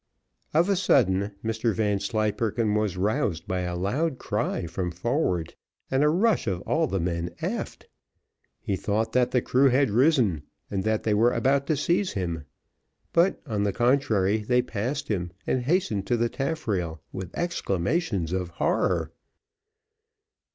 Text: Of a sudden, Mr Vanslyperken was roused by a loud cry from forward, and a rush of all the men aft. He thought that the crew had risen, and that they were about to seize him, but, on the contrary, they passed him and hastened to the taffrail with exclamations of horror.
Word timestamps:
Of 0.51 0.67
a 0.67 0.75
sudden, 0.75 1.33
Mr 1.45 1.75
Vanslyperken 1.75 2.73
was 2.73 2.97
roused 2.97 3.47
by 3.47 3.59
a 3.59 3.75
loud 3.75 4.17
cry 4.17 4.65
from 4.65 4.89
forward, 4.91 5.53
and 5.91 6.03
a 6.03 6.09
rush 6.09 6.47
of 6.47 6.61
all 6.61 6.87
the 6.87 6.99
men 6.99 7.29
aft. 7.39 7.87
He 8.59 8.75
thought 8.75 9.13
that 9.13 9.29
the 9.29 9.43
crew 9.43 9.69
had 9.69 9.91
risen, 9.91 10.41
and 10.71 10.83
that 10.85 11.03
they 11.03 11.13
were 11.13 11.29
about 11.31 11.67
to 11.67 11.77
seize 11.77 12.13
him, 12.13 12.45
but, 13.13 13.43
on 13.45 13.61
the 13.61 13.71
contrary, 13.73 14.37
they 14.39 14.63
passed 14.63 15.07
him 15.07 15.33
and 15.45 15.61
hastened 15.65 16.07
to 16.07 16.17
the 16.17 16.29
taffrail 16.29 17.03
with 17.13 17.29
exclamations 17.37 18.31
of 18.33 18.49
horror. 18.49 19.11